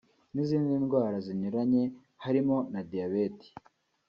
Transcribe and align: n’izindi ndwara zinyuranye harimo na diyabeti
n’izindi 0.33 0.71
ndwara 0.83 1.17
zinyuranye 1.25 1.83
harimo 2.23 2.57
na 2.71 2.81
diyabeti 2.89 3.49